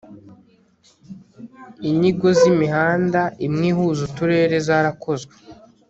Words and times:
inyigo 1.89 2.27
z'imihanda 2.39 3.21
imwe 3.45 3.65
ihuza 3.71 4.01
uturere 4.07 4.55
zarakozwe 4.67 5.33